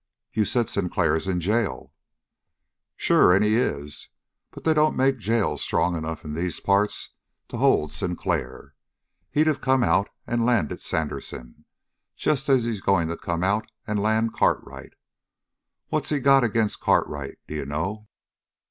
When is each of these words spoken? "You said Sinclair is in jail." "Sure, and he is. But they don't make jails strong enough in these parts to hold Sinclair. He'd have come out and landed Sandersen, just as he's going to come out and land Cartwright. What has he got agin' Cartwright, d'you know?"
"You 0.33 0.45
said 0.45 0.67
Sinclair 0.67 1.15
is 1.15 1.27
in 1.27 1.39
jail." 1.39 1.93
"Sure, 2.95 3.35
and 3.35 3.43
he 3.43 3.55
is. 3.55 4.09
But 4.49 4.63
they 4.63 4.73
don't 4.73 4.95
make 4.95 5.19
jails 5.19 5.61
strong 5.61 5.95
enough 5.95 6.25
in 6.25 6.33
these 6.33 6.59
parts 6.59 7.11
to 7.49 7.57
hold 7.57 7.91
Sinclair. 7.91 8.73
He'd 9.29 9.45
have 9.45 9.61
come 9.61 9.83
out 9.83 10.09
and 10.25 10.43
landed 10.43 10.81
Sandersen, 10.81 11.65
just 12.15 12.49
as 12.49 12.63
he's 12.63 12.81
going 12.81 13.09
to 13.09 13.15
come 13.15 13.43
out 13.43 13.67
and 13.85 14.01
land 14.01 14.33
Cartwright. 14.33 14.93
What 15.89 16.05
has 16.05 16.09
he 16.09 16.19
got 16.19 16.43
agin' 16.43 16.69
Cartwright, 16.81 17.37
d'you 17.47 17.67
know?" 17.67 18.07